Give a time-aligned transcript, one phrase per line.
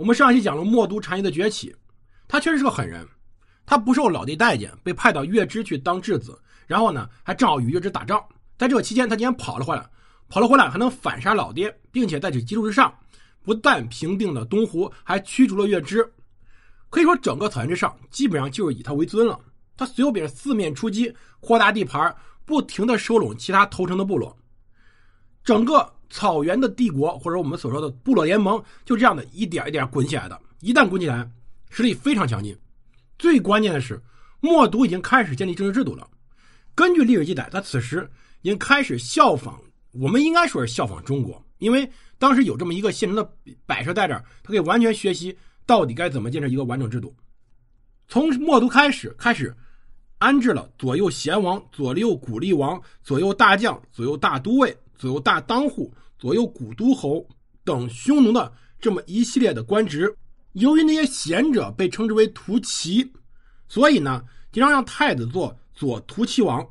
[0.00, 1.76] 我们上一期讲了墨都单于的崛起，
[2.26, 3.06] 他确实是个狠人，
[3.66, 8.18] 他不受老弟待见，被派到月支去当质子，然后呢还正好与月支打仗，
[8.56, 9.86] 在这个期间他竟然跑了回来，
[10.30, 12.90] 跑了回来还能反杀老爹，并且在这基础之上，
[13.42, 16.02] 不但平定了东湖，还驱逐了月支，
[16.88, 19.38] 可以说整个草原之上基本上就是以他为尊了。
[19.76, 24.34] 他随后便是四面出击，扩大地盘，不停的收拢其他投诚的部落，
[25.44, 25.92] 整个。
[26.10, 30.38] 草原的帝国，或者我们所说的部落联盟，就这样的一点一点滚起来的。
[30.58, 31.26] 一旦滚起来，
[31.70, 32.54] 实力非常强劲。
[33.16, 34.02] 最关键的是，
[34.40, 36.06] 默读已经开始建立政治制度了。
[36.74, 38.10] 根据历史记载，他此时
[38.42, 39.54] 已经开始效仿，
[39.92, 43.32] 我们应该说是效仿中国，因为当时有这么一个现成的
[43.64, 45.34] 摆设在这儿，他可以完全学习
[45.64, 47.14] 到底该怎么建设一个完整制度。
[48.08, 49.54] 从默读开始，开始
[50.18, 54.76] 安置了左右贤王、左右古力王、左右大将、左右大都尉。
[55.00, 57.26] 左右大当户、左右古都侯
[57.64, 60.14] 等匈奴的这么一系列的官职，
[60.52, 63.10] 由于那些贤者被称之为屠齐，
[63.66, 64.22] 所以呢，
[64.52, 66.64] 经常让太子做左屠齐王，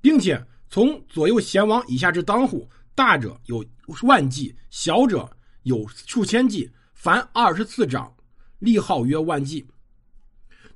[0.00, 3.64] 并且从左右贤王以下至当户，大者有
[4.04, 5.28] 万计，小者
[5.64, 8.14] 有数千计，凡二十四长，
[8.60, 9.66] 立号曰万计。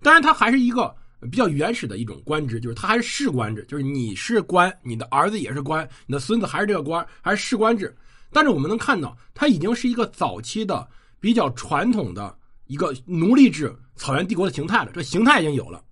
[0.02, 0.92] 当然，他还是一个。
[1.32, 7.92] 比较原始的一种官职，就是他还是士官制，就是你是官，你的儿子也是官，你的孙子还是这个官，还是士官制。
[8.30, 10.88] 但是我们能看到，他已经是一个早期的
[11.20, 14.90] 比较传统的一个奴隶制草原帝国的形态了。
[14.92, 15.82] 这形态已经有了，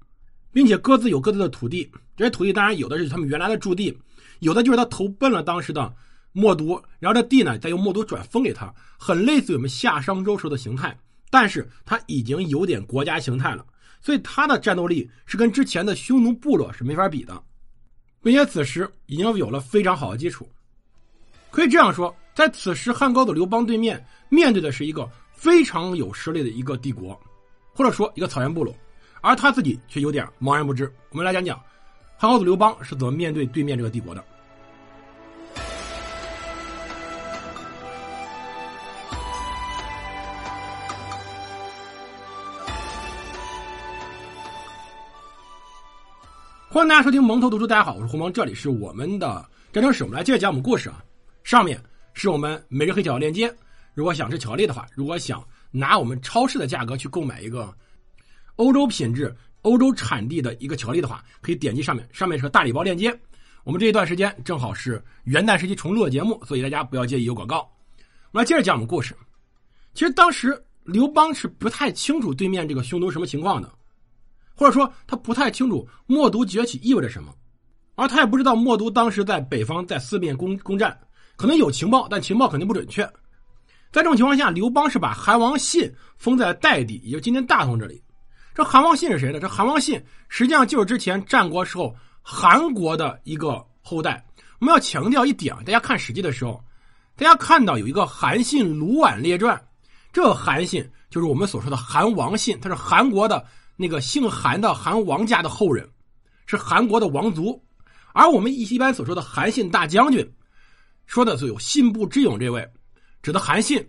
[0.53, 3.97] 并且各自有各自的土地，这些土地当然有的是他们原来的驻地，
[4.41, 5.95] 有的就是他投奔了当时的
[6.33, 10.99] 默都，然后这地呢再由默都转封给他，很类似于我们夏商周时候的形态，
[11.31, 13.65] 但是他已经有点国家形态了。
[14.03, 17.43] 所以他的战斗力是跟之前的匈奴部落是没法比的，
[18.23, 20.49] 并且此时已经有了非常好的基础。
[21.51, 27.19] 可以这样说，在此时汉高祖刘邦对面面对的是一个非常有实力的一个帝国，
[27.75, 28.77] 或者说一个草原部落，
[29.23, 30.93] 而他自己却有点茫然不知。
[31.13, 31.59] 我们来讲讲
[32.19, 34.23] 汉高祖刘邦是怎么面对对面这个帝国的。
[46.69, 49.43] 欢迎大家收听蒙头读书，大家好，我是胡蒙，这里是我们的
[49.73, 51.03] 战争史，我们来接着讲我们故事啊。
[51.43, 51.81] 上面
[52.19, 53.55] 是我们每日黑巧克力链接，
[53.93, 57.71] 如果想吃巧克力的话，如果想拿我们超市的价格去购买一个
[58.55, 63.15] 欧洲品质、欧洲产地的一个巧克力的话，可以点击上面，上面是个大礼包链接。
[63.65, 67.71] 我们这一段时间正好是元旦时期重录的节目，所以大家不要介意有广告。
[68.33, 69.15] 我们接着讲我们故事。
[69.93, 73.71] 其实当时刘邦是不太清楚对面这个匈奴什么情况的。
[74.55, 77.31] 或者说他不太清楚默读崛起意味着什么，
[77.95, 80.99] 而他也不知道默读当时在北方在四面攻攻占，
[81.37, 83.03] 可能有情报，但情报肯定不准确。
[83.93, 88.03] 在这种情况下，刘邦是把韩王信封在代地，也就今天大同这里。
[88.55, 89.39] 这韩王信是谁呢？
[89.39, 94.25] 这韩王信实际上就是之前战国时候韩国的一个后代。
[94.59, 96.63] 我们要强调一点，大家看《史记》的时候，
[97.15, 99.63] 大家看到有一个韩信卢绾列传，
[100.13, 103.45] 这韩信就是我们所说的韩王信，他是韩国的。
[103.79, 105.87] 那个姓韩的韩王家的后人，
[106.47, 107.63] 是韩国的王族，
[108.15, 110.27] 而我们一一般所说的韩信大将军，
[111.07, 112.69] 说的是有信步之勇这位，
[113.23, 113.85] 指的韩信，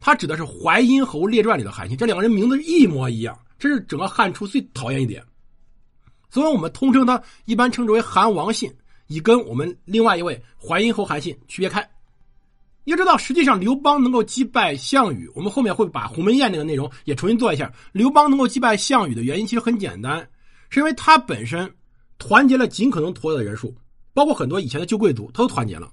[0.00, 5.24] 他指的是淮阴侯列传里的韩信，这两个人名字一模一样，这是整个汉初最讨厌一点，
[6.28, 8.72] 所以我们通称他一般称之为韩王信，
[9.06, 11.88] 以跟我们另外一位淮阴侯韩信区别开。
[12.84, 17.72] 要知道，实际上刘邦能够击败项羽，我们后面会把鸿门宴那个内容也重新做一下。
[17.90, 20.28] 刘邦能够击败项羽的原因其实很简单，
[20.70, 21.68] 是因为他本身
[22.18, 23.74] 团结了尽可能多的人数，
[24.14, 25.92] 包括很多以前的旧贵族，他都团结了。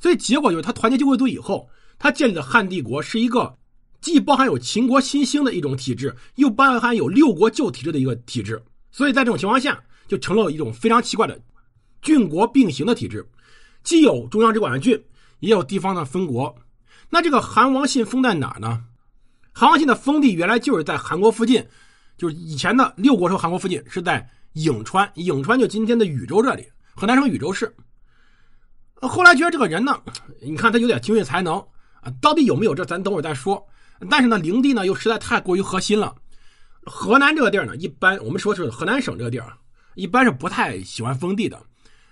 [0.00, 3.56] 所以结果就是他团结旧贵族以后，他建立的汉帝国是一个
[4.00, 8.62] 既包含有秦国新兴的一种体制，又包含有六国旧体制的一个体制。
[8.90, 11.40] 所以在这种情况下，就成了一种非常奇怪的
[12.02, 13.26] 郡国并行的体制，
[13.82, 15.02] 既有中央直管的郡。
[15.40, 16.52] 也有地方的分国，
[17.10, 18.82] 那这个韩王信封在哪儿呢？
[19.52, 21.64] 韩王信的封地原来就是在韩国附近，
[22.16, 27.72] 就是以前的六国时候韩国附近是在颍川，颍川就今天的禹州这里，河南省禹州市。
[29.00, 30.00] 后来觉得这个人呢，
[30.40, 31.58] 你看他有点经济才能
[32.00, 33.64] 啊，到底有没有这咱等会儿再说。
[34.10, 36.14] 但是呢，灵地呢又实在太过于核心了。
[36.84, 39.52] 河南这个地儿呢，一般我们说是河南省这个地儿，
[39.94, 41.60] 一般是不太喜欢封地的。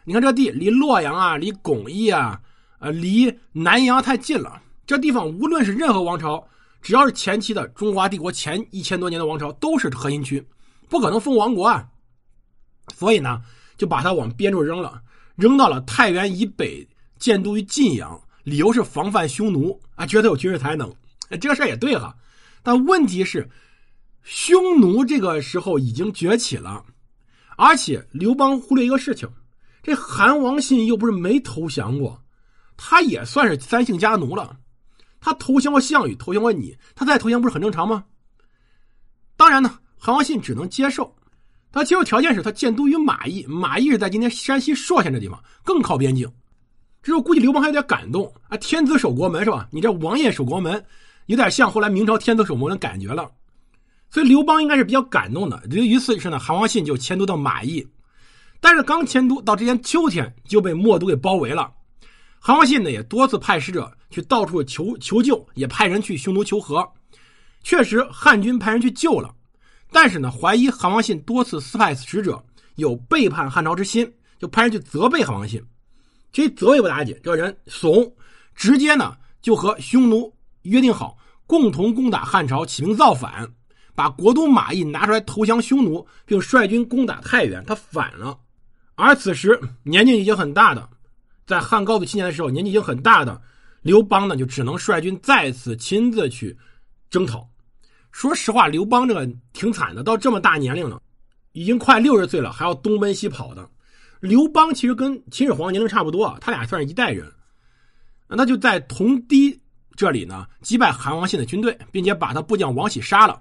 [0.04, 2.40] 你看这地离洛阳啊，离巩义啊。
[2.78, 4.60] 呃，离南阳太近了。
[4.86, 6.46] 这地方无论是任何王朝，
[6.82, 10.46] 只要是前期的中华帝国前一千多年的王朝，都是核心区，
[10.90, 11.88] 不可能封王国啊。
[12.94, 13.40] 所以呢，
[13.78, 15.00] 就把它往边处扔了，
[15.36, 16.86] 扔到了太原以北，
[17.18, 20.92] 建都于晋阳，理由是防范匈奴啊，觉得有军事才能。
[21.40, 22.14] 这个事儿也对哈。
[22.62, 23.48] 但问题是，
[24.22, 26.84] 匈奴这个时候已经崛起了，
[27.56, 29.28] 而且刘邦忽略一个事情，
[29.82, 32.22] 这韩王信又不是没投降过，
[32.76, 34.58] 他也算是三姓家奴了，
[35.20, 38.04] 他投降过项羽，投降过你，他再投降不是很正常吗？
[39.36, 41.15] 当然呢，韩王信只能接受，
[41.76, 46.26] 他接受条件是他建都于马邑，马邑是在今天山西朔县这地方，更靠边境。
[47.02, 49.68] 这时候估计刘邦还有点感动啊，天子守国门是吧？
[49.70, 50.82] 你这王爷守国门，
[51.26, 53.30] 有点像后来明朝天子守国门的感觉了。
[54.10, 55.62] 所以刘邦应该是比较感动的。
[55.70, 57.86] 于是是呢，韩王信就迁都到马邑，
[58.58, 61.70] 但是刚迁都到这年秋天就被漠都给包围了。
[62.40, 66.82] 韩王信呢也多次派使者去到处求求救，也派人去匈奴求和。
[67.62, 69.34] 确实，汉军派人去救了，
[69.96, 72.44] 但是呢，怀疑韩王信多次私派使者
[72.74, 75.58] 有背叛汉朝之心，就派人去责备韩王信。
[76.30, 78.14] 这责也不打紧，这人怂，
[78.54, 80.30] 直接呢就和匈奴
[80.64, 81.16] 约定好，
[81.46, 83.48] 共同攻打汉朝，起兵造反，
[83.94, 87.64] 把国都马邑拿出来投降匈奴，并率军攻打太原。
[87.64, 88.38] 他反了。
[88.96, 90.86] 而此时年纪已经很大的，
[91.46, 93.40] 在汉高祖七年的时候，年纪已经很大的
[93.80, 96.54] 刘邦呢，就只能率军再次亲自去
[97.08, 97.48] 征讨。
[98.16, 100.98] 说实话，刘邦这个挺惨的，到这么大年龄了，
[101.52, 103.68] 已经快六十岁了，还要东奔西跑的。
[104.20, 107.30] 刘邦其实跟秦始皇年龄差不多，他俩算是一代人。
[108.26, 109.60] 那就在同堤
[109.96, 113.38] 这里呢，击败韩王信的军队，并且把他部将王喜杀了。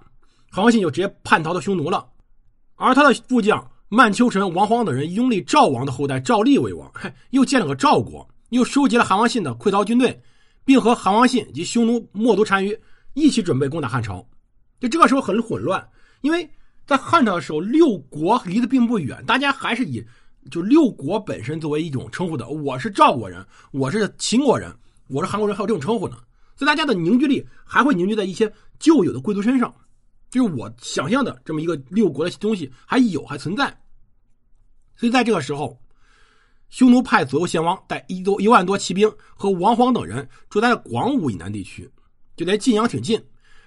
[0.51, 2.05] 韩王信就直接叛逃到匈奴了。
[2.75, 10.21] 而他的部将曼丘臣、王晃等人拥立赵王的后代赵立为王，嘿又建了个赵国，又收集了韩王信的溃逃军队，
[10.65, 12.77] 并和韩王信及匈奴冒都单于
[13.13, 14.21] 一起准备攻打汉朝。
[14.85, 15.83] 就这个时候很混乱，
[16.21, 16.47] 因为
[16.85, 20.05] 在汉朝的时候，六国离得并不远，大家还是以。
[20.51, 24.71] 就六国本身作为一种称呼的，我是赵国人，我是秦国人，
[25.07, 26.15] 我是韩国人，还有这种称呼呢。
[26.55, 29.73] 所以大家的凝聚力还会凝聚在一些旧有的贵族身上，
[30.29, 33.75] 就是我想象的这么一个六国的东西还有还存在。
[34.95, 35.75] 所以在这个时候，
[36.69, 41.89] 匈奴派左右贤王带一多一万多骑兵和王皇等人住在广武以南地区，
[42.37, 43.19] 就离晋阳挺近。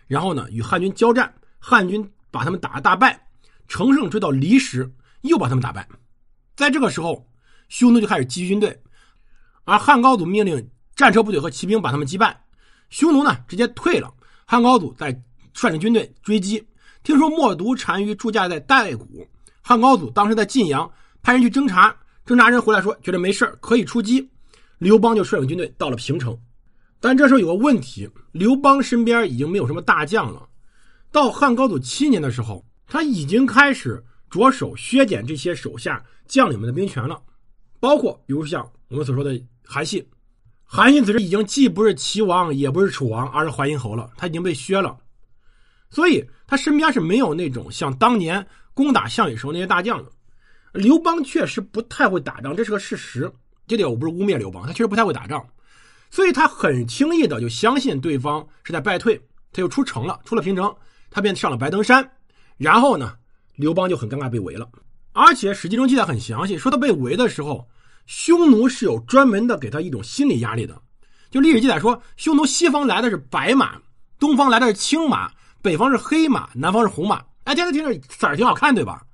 [0.09, 3.29] 然后呢，与汉军交战，汉军把他们打得大败，
[3.69, 4.91] 乘胜追到离石，
[5.21, 5.87] 又把他们打败。
[6.57, 7.25] 在这个时候，
[7.69, 8.77] 匈奴就开始积军队，
[9.65, 12.43] 而汉高祖命令战车部队和骑兵把他们击败。
[12.91, 14.13] 匈奴呢，直接退了。
[14.47, 15.13] 汉高祖再
[15.53, 16.67] 率领军队追击。
[17.03, 19.27] 听说冒毒单于驻扎在代谷，
[19.61, 20.91] 汉高祖当时在晋阳，
[21.23, 21.95] 派人去侦查，
[22.25, 24.29] 侦查人回来说觉得没事可以出击。
[24.79, 26.39] 刘邦就率领军队到了平城，
[27.01, 30.49] 但这时候有个问题，刘邦身边已经没有什么大将了。
[31.11, 36.05] 到汉高祖七年的时候，他已经开始着手削减这些手下。
[36.29, 37.19] 将领们的兵权了，
[37.81, 40.07] 包括比如像我们所说的韩信，
[40.63, 44.95] 韩信此时已经既不是齐王，也不是楚王，而是淮阴侯了，他已经被削了，
[45.89, 50.13] 所以他身边是没有那种像当年攻打项羽时候那些大将的。
[50.75, 53.33] 刘邦确实不太会打仗，这是个事实，
[53.67, 55.43] 这点我不是污蔑刘邦，他确实不太会打仗，
[56.11, 59.21] 所以他很轻易的就相信对方是在败退，
[59.53, 60.75] 他就出城了，出了平城，
[61.11, 62.09] 他便上了白登山，
[62.57, 63.15] 然后呢，
[63.57, 64.69] 刘邦就很尴尬被围了。
[65.13, 67.69] 而且《史记》中记载很详细，说他被围的时候，
[68.07, 70.81] 匈奴是有专门的给他一种心理压力的。
[71.31, 73.81] 就历史记载说，匈奴西方来的是白马，
[74.19, 75.31] 东方来的是青马，
[75.61, 77.23] 北方是黑马，南方是红马。
[77.45, 79.05] 哎，听着听着色儿挺好看，对吧？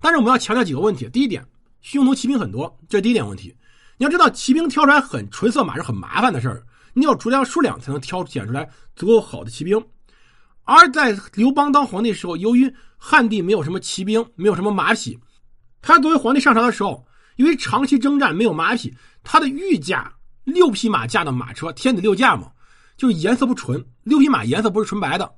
[0.00, 1.08] 但是我们要强调几个问题。
[1.10, 1.44] 第一点，
[1.80, 3.54] 匈奴骑兵很多，这是第一点问题。
[3.98, 6.62] 你要知道，骑兵挑出来很纯色马是很麻烦的事儿，
[6.94, 9.84] 你要足量数量才能挑选出来足够好的骑兵。
[10.64, 15.18] 而在刘邦当皇帝时候，由于汉地没有什么骑兵，没有什么马匹。
[15.82, 17.04] 他作为皇帝上朝的时候，
[17.36, 20.12] 因为长期征战没有马匹，他的御驾
[20.44, 22.52] 六匹马驾的马车，天子六驾嘛，
[22.96, 25.28] 就是颜色不纯，六匹马颜色不是纯白的，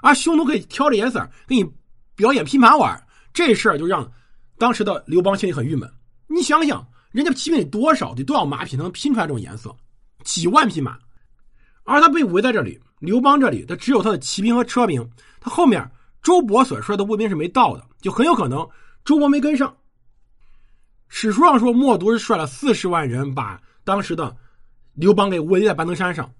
[0.00, 1.70] 而匈奴可以挑着颜色给你
[2.14, 4.10] 表演拼马玩，这事儿就让
[4.56, 5.90] 当时的刘邦心里很郁闷。
[6.26, 9.74] 你想想，人家骑兵得多少，得多少马匹能拼出来这种颜色？
[10.24, 10.98] 几万匹马，
[11.84, 15.08] 而他被围在这里，刘邦这里他只有他的骑兵和车兵，
[15.40, 15.90] 他后面
[16.22, 18.68] 周勃所率的卫兵是没到的，就很有可能。
[19.04, 19.74] 周勃没跟上。
[21.08, 24.36] 史书上说，默毒是率了四十万人把当时的
[24.92, 26.30] 刘邦给围在白登山上。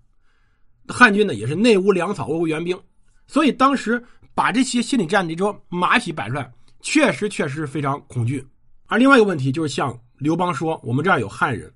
[0.87, 2.78] 汉军呢也是内无粮草，外无援兵，
[3.26, 8.46] 所以当时把这些心理战的这马匹摆出来，确实确实非常恐惧。
[8.87, 11.72] 而另外一个问题就是，像刘邦说，我们这儿有汉人，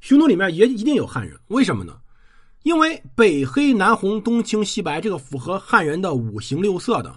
[0.00, 1.98] 匈奴里面也一定有汉人，为什么呢？
[2.62, 7.12] 因为北黑南红东青西白，这个符合汉人的五行六色的。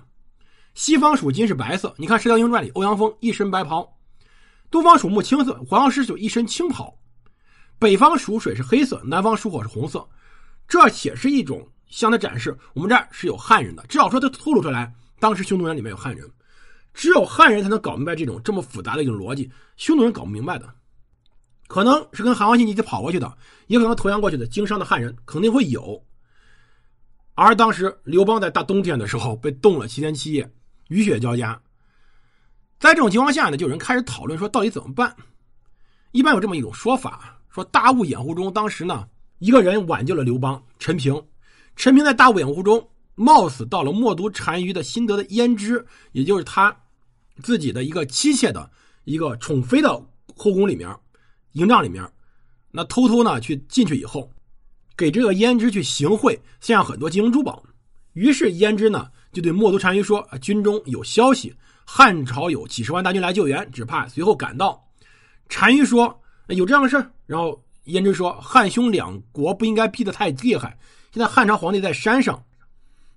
[0.73, 3.83] 西方属金是白色，你看《射雕英雄传》里欧阳锋一身白袍；
[4.71, 6.93] 东方属木青色，黄药师就一身青袍；
[7.77, 10.05] 北方属水是黑色，南方属火是红色。
[10.67, 16.27] 这且是一种向他展示我们这儿是有汉人的，至少说他透露出来，当时匈奴人里面有汉人，
[16.95, 20.67] 只有汉人才能搞明白这种这么复杂的一种逻辑，匈奴人搞不明白的。
[21.67, 23.37] 可能是跟韩王信一起跑过去的，
[23.67, 26.01] 也可能投降过去的经商的汉人肯定会有。
[27.33, 30.49] 而当时刘邦在大冬天的时候被冻了七天七夜，
[30.87, 31.59] 雨雪交加，
[32.79, 35.13] 在这种情况下呢，就有人开始讨论说到底怎么办。
[36.11, 39.05] 一般有这么一种说法，说大雾掩护中，当时呢
[39.39, 41.21] 一个人挽救了刘邦，陈平。
[41.75, 46.73] 陈平在大雾掩护中，冒死到了冒毒单于的新得的胭脂，也就是他
[47.41, 48.69] 自己的一个妻妾的
[49.03, 49.89] 一个宠妃的
[50.35, 50.95] 后宫里面。
[51.53, 52.05] 营帐里面，
[52.71, 54.29] 那偷偷呢去进去以后，
[54.97, 57.63] 给这个胭脂去行贿，献上很多金银珠宝。
[58.11, 64.85] 于是胭脂呢就对冒毒单于说：“啊军中有消息，汉朝有几十万大军来救援，只怕随后赶到。”
[65.47, 70.77] 单于说：“有这样的事然后胭脂说：“汉匈两国不应该逼得太厉害。
[71.13, 72.43] 现在汉朝皇帝在山上，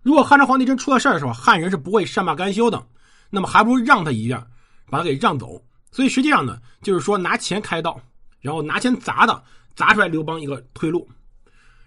[0.03, 2.87] 如果汉朝皇帝真出了事儿的时候，汉人是不会善罢甘休的。
[3.31, 4.47] 那么还不如让他一下，
[4.91, 5.63] 把他给让走。
[5.91, 8.01] 所以实际上呢，就是说拿钱开道。”
[8.41, 9.43] 然后拿钱砸的，
[9.75, 11.09] 砸出来刘邦一个退路。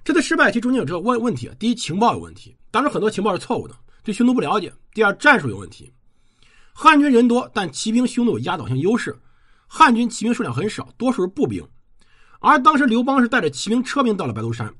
[0.03, 5.93] 这次失败其实中间有这个问问题：第一，情报有问题，当时很多情报是错误的，对匈奴不了解；第二，战术有问题。
[6.73, 9.17] 汉军人多，但骑兵匈奴有压倒性优势。
[9.65, 11.65] 汉军骑兵数量很少，多数是步兵。
[12.41, 14.73] 而当时刘邦是带着骑兵、车兵到了白头山，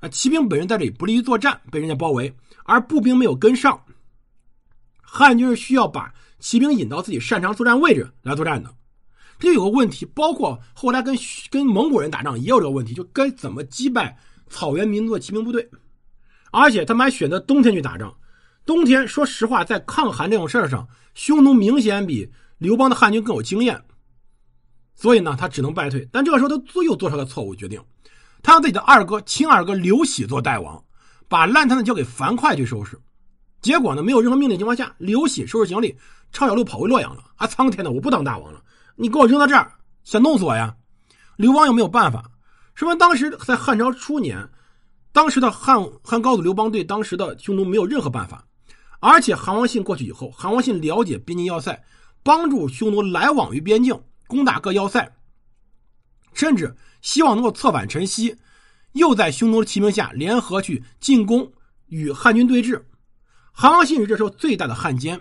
[0.00, 2.34] 啊，骑兵本人在这里不利于作战，被人家包围，
[2.64, 3.80] 而步兵没有跟上。
[5.08, 8.74] 汉军是需要把骑兵引到自己擅长作战位置来作战的。
[9.38, 11.16] 这有个问题，包括后来跟
[11.50, 15.70] 跟蒙古人打仗也有这个问题，就该怎么击败草原民族的骑兵部队，
[16.50, 18.14] 而且他们还选择冬天去打仗。
[18.64, 23.80] 冬天，说实话，在抗寒这种事儿上，匈奴明显比刘邦的汉军更有经验，
[24.94, 26.08] 所以呢，他只能败退。
[26.10, 27.80] 但这个时候，他做又做出了错误决定，
[28.42, 30.82] 他让自己的二哥亲二哥刘喜做代王，
[31.28, 32.98] 把烂摊子交给樊哙去收拾。
[33.66, 35.92] 结果呢，没有任何命令情况下，刘喜收拾行李，
[36.30, 37.24] 抄小路跑回洛阳了。
[37.34, 38.62] 啊，苍天呐，我不当大王了！
[38.94, 39.72] 你给我扔到这儿，
[40.04, 40.72] 想弄死我呀？
[41.36, 42.30] 刘邦又没有办法。
[42.76, 44.48] 说明当时在汉朝初年，
[45.10, 48.46] 当时的汉汉高祖刘邦对当时的匈奴没有任何办法。
[49.00, 51.82] 而且韩王信过去以后，韩王信了解边境要塞，
[52.22, 55.12] 帮助匈奴来往于边境，攻打各要塞，
[56.34, 58.36] 甚至希望能够策反陈豨，
[58.92, 61.50] 又在匈奴的骑兵下联合去进攻
[61.88, 62.80] 与汉军对峙。
[63.58, 65.18] 韩王信是这时候最大的汉奸。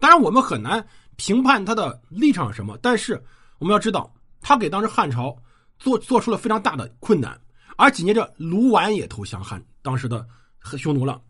[0.00, 0.84] 当然，我们很难。
[1.14, 2.76] 评判他的立场什么？
[2.82, 3.22] 但是
[3.58, 5.36] 我们要知道，他给当时汉朝
[5.78, 7.40] 做做出了非常大的困难。
[7.76, 10.26] 而紧接着，卢绾也投降汉当时的
[10.76, 11.22] 匈奴了。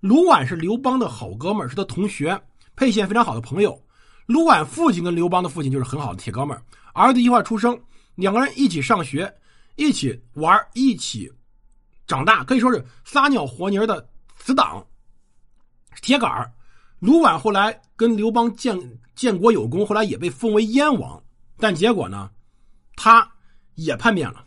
[0.00, 2.38] 卢绾是刘邦的好哥们儿，是他同学，
[2.76, 3.82] 沛县非常好的朋友。
[4.26, 7.80] 卢绾父亲跟刘邦的父亲就是很好的铁哥们儿，儿子一块出生，
[8.14, 9.34] 两个人一起上学，
[9.76, 11.32] 一起玩，一起
[12.06, 14.84] 长大，可以说是撒尿和泥的死党，
[16.00, 16.52] 铁杆儿。
[17.00, 18.76] 卢绾后来跟刘邦建
[19.14, 21.22] 建国有功，后来也被封为燕王，
[21.56, 22.28] 但结果呢，
[22.96, 23.30] 他
[23.76, 24.44] 也叛变了。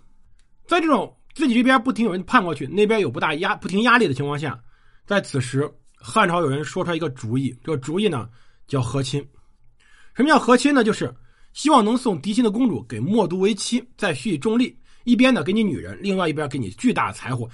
[0.67, 4.61] 在这种自己这边不停有人叛过去，那边有不大压不停压力的情况下，
[5.05, 5.65] 在此时
[5.95, 8.27] 汉朝有人说出来一个主意，这个主意呢
[8.67, 9.25] 叫和亲。
[10.13, 10.83] 什么叫和亲呢？
[10.83, 11.09] 就是
[11.53, 17.49] 希望能送嫡亲的公主给冒毒为妻，再许以重利，一边呢给你女人，另外一边给你巨大的财货，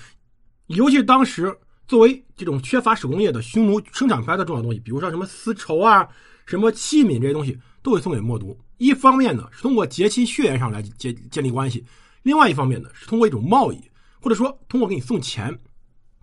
[0.66, 1.56] 尤其当时。
[1.88, 6.06] 作为这种缺乏手工业的匈奴生产出来的重要东西，比如说什么丝绸啊、
[6.46, 8.58] 什么器皿这些东西，都会送给默毒。
[8.78, 11.84] 一方面呢是通过结亲血缘上来建建立关系，
[12.24, 13.82] 另外一方面呢是通过一种贸易，
[14.22, 15.58] 或者说通过给你送钱、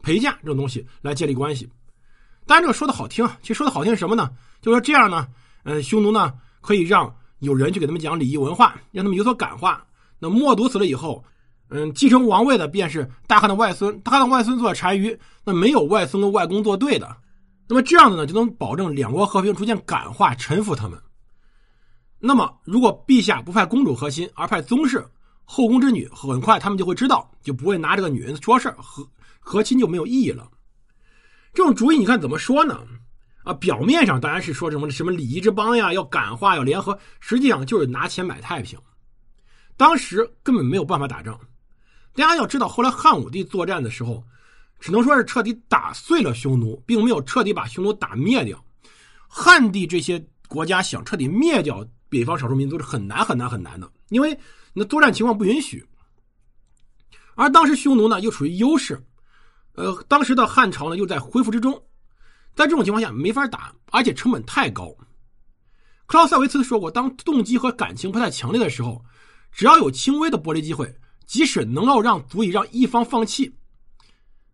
[0.02, 1.66] 陪嫁这种东西来建立关系。
[2.46, 4.30] 当然这个说的好听啊，其实说的好听是什么呢？
[4.60, 5.26] 就说这样呢，
[5.62, 9.84] 嗯，匈奴呢可以让有人去给他们讲礼仪文化，让他们有所感化。
[10.18, 11.24] 那默毒死了以后。
[11.70, 17.16] 嗯，继承王位的便是大汉的外孙，大汉的外孙做单于，那没有外孙跟外公作对的，
[17.66, 21.00] 那么这样的呢，就能保证两国和平，逐渐感化臣服他们。
[22.20, 25.04] 那么，如果陛下不派公主和亲，而派宗室
[25.44, 29.06] 后宫之女，很快他们就会知道，就不会拿这个女人说事和
[29.40, 30.48] 和亲就没有意义了。
[31.52, 32.80] 这种主意你看怎么说呢？
[33.42, 38.78] 啊，表面上当然是说什么什么礼仪之邦呀，要感化，要联合，实际上就是拿钱买太平。
[39.76, 41.38] 当时根本没有办法打仗。
[42.14, 44.24] 大家要知道，后来汉武帝作战的时候，
[44.78, 48.64] 只能说是彻底打碎了匈奴，并没有彻底把匈奴打灭掉。
[49.28, 54.30] 汉地这些国家想彻底灭掉北方少数民族是很难很难很难的，因为
[54.72, 55.84] 你的作战情况不允许。
[57.34, 59.02] 而当时匈奴呢又处于优势，
[59.74, 61.72] 呃，当时的汉朝呢又在恢复之中，
[62.54, 64.94] 在这种情况下没法打，而且成本太高。
[66.06, 69.04] 克劳塞维茨说过，当动机和感情不太强烈的时候，
[69.50, 70.94] 只要有轻微的剥离机会。
[71.26, 73.54] 即使能够让足以让一方放弃，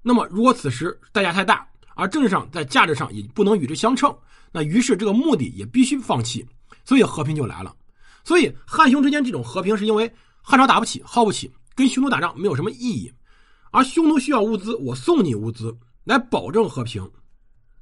[0.03, 4.17] 那么如果此时代价太大，而政治上在价值上也不能与之相称，
[4.53, 6.47] 那于是这个目的也必须放弃，
[6.85, 7.75] 所以和平就来了。
[8.25, 10.11] 所以汉匈之间这种和平，是因为
[10.43, 13.13] 汉朝打不起、耗不起，跟匈奴打仗没有什么意义，
[13.71, 17.11] 而匈奴需要物资，我送你物资来保证和平。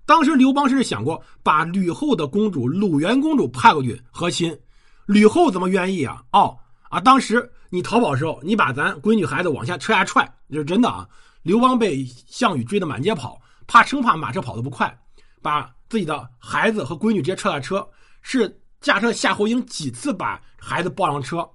[0.06, 4.58] 当时刘邦甚至想过把吕后的公主鲁元公主派过去和亲，
[5.06, 6.22] 吕后怎么愿意啊？
[6.32, 6.56] 哦
[6.88, 11.08] 啊，当时你逃跑的时候，你把咱闺女孩子往下车下踹，这是真的啊！
[11.42, 14.98] 刘邦被项羽追得满街跑，怕生怕马车跑得不快，
[15.42, 17.86] 把自己的孩子和闺女直接踹下车，
[18.22, 21.48] 是驾车夏侯婴几次把孩子抱上车，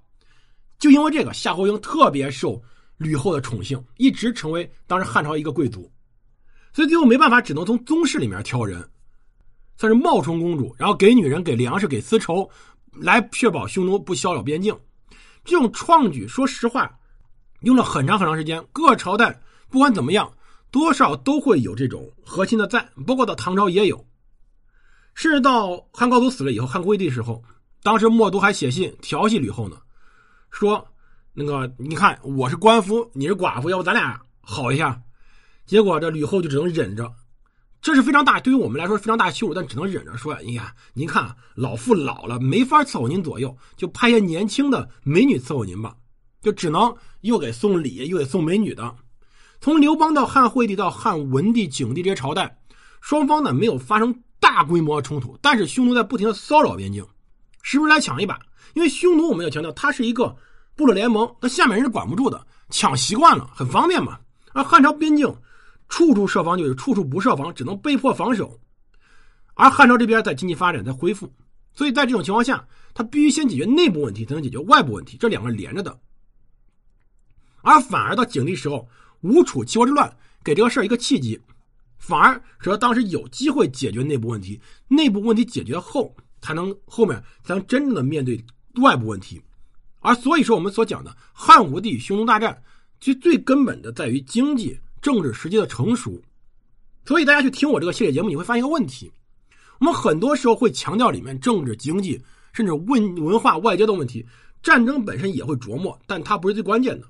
[0.78, 2.60] 就因为这个，夏侯婴特别受
[2.96, 5.90] 吕后的宠幸，一直成为当时汉朝一个贵族。
[6.72, 8.88] 所以最后没办法，只能从宗室里面挑人，
[9.76, 12.48] 算是冒充公主，然后给女人、给粮食、给丝绸，
[12.92, 14.76] 来确保匈奴不骚扰边境。
[15.44, 16.98] 这种创举，说实话，
[17.60, 18.64] 用了很长很长时间。
[18.72, 20.32] 各朝代不管怎么样，
[20.70, 24.04] 多少都会有这种核心的在，包括到唐朝也有。
[25.14, 27.42] 甚至到汉高祖死了以后，汉惠帝时候，
[27.82, 29.76] 当时默读还写信调戏吕后呢，
[30.50, 30.84] 说
[31.32, 35.00] ：“那个你看我是官夫，你是寡妇，要不咱俩好一下。”
[35.66, 37.12] 结果这吕后就只能忍着，
[37.84, 45.94] 这是非常大，对于我们来说非常大的羞辱，但只能忍着说：“哎呀，您看老妇老了，没法伺候您左右，就派些年轻的美女伺候您吧。”
[46.40, 48.96] 就只能又给送礼，又给送美女的。
[49.60, 52.58] 从刘邦到汉惠帝到汉文帝、景帝这些朝代，
[53.02, 57.06] 双方呢没有发生大规模冲突，但是匈奴在不停的骚扰边境，
[57.60, 58.40] 时不时来抢一把。
[58.72, 60.34] 因为匈奴我们要强调，它是一个
[60.74, 64.18] 部落联盟，那下面人是管不住的，抢习惯了，很方便嘛。
[64.54, 65.30] 而汉朝边境。
[65.88, 68.58] 处处设防就有，处处不设防，只能被迫防守。
[69.54, 71.32] 而汉朝这边在经济发展在恢复，
[71.72, 75.96] 所以在这种情况下，他必须先解决内部问题，才能解决外部问题，这两个连着的。
[77.62, 78.88] 而反而到景帝时候，
[79.20, 80.12] 吴楚七国之乱
[80.42, 81.40] 给这个事儿一个契机，
[81.98, 88.44] 反而使得当时有机会解决内部问题，内部问题解决后，才能后面才能真正的面对
[88.82, 89.40] 外部问题。
[90.00, 92.60] 而所以说，我们所讲的汉武帝匈奴大战，
[93.00, 94.78] 其实最根本的在于经济。
[95.04, 96.18] 政治时机的成熟，
[97.04, 99.12] 所以大家去听我这个系列节目，你会发现一个问题：
[99.78, 102.18] 我们很多时候会强调里面政治、经济，
[102.54, 104.24] 甚至文文化、外交的问题，
[104.62, 107.06] 战争本身也会琢磨，但它不是最关键的。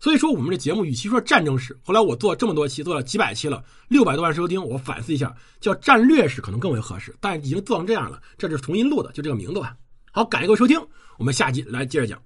[0.00, 7.14] 所以说，我们这节目与其说战争史，后来我做这么多期，做了几百期了，六百多万收听，我反思一下，叫战略史可能更为合适。
[7.20, 9.76] 但已经做成这样了，这是重新录的，就这个名字吧。
[10.10, 10.76] 好，感谢各位收听，
[11.16, 12.20] 我们下期来接着讲。